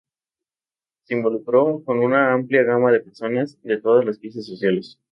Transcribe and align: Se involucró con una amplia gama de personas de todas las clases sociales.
Se 1.03 1.13
involucró 1.13 1.83
con 1.85 1.99
una 1.99 2.33
amplia 2.33 2.63
gama 2.63 2.91
de 2.91 3.01
personas 3.01 3.61
de 3.61 3.79
todas 3.79 4.03
las 4.03 4.17
clases 4.17 4.47
sociales. 4.47 4.97